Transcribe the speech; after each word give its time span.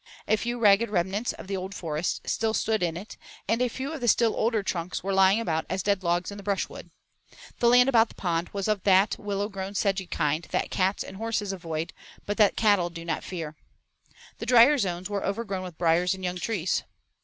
A 0.27 0.35
few 0.35 0.57
ragged 0.57 0.89
remnants 0.89 1.31
of 1.33 1.45
the 1.45 1.55
old 1.55 1.75
forest 1.75 2.27
still 2.27 2.55
stood 2.55 2.81
in 2.81 2.97
it 2.97 3.17
and 3.47 3.61
a 3.61 3.67
few 3.69 3.93
of 3.93 4.01
the 4.01 4.07
still 4.07 4.35
older 4.35 4.63
trunks 4.63 5.03
were 5.03 5.13
lying 5.13 5.39
about 5.39 5.63
as 5.69 5.83
dead 5.83 6.01
logs 6.01 6.31
in 6.31 6.37
the 6.37 6.43
brushwood. 6.43 6.89
The 7.59 7.67
land 7.67 7.87
about 7.87 8.09
the 8.09 8.15
pond 8.15 8.49
was 8.51 8.67
of 8.67 8.81
that 8.81 9.15
willow 9.19 9.47
grown 9.47 9.75
sedgy 9.75 10.07
kind 10.07 10.45
that 10.49 10.71
cats 10.71 11.03
and 11.03 11.17
horses 11.17 11.53
avoid, 11.53 11.93
but 12.25 12.37
that 12.37 12.57
cattle 12.57 12.89
do 12.89 13.05
not 13.05 13.23
fear. 13.23 13.55
The 14.39 14.47
drier 14.47 14.79
zones 14.79 15.07
were 15.07 15.23
overgrown 15.23 15.61
with 15.61 15.77
briars 15.77 16.15
and 16.15 16.23
young 16.23 16.37
trees. 16.37 16.81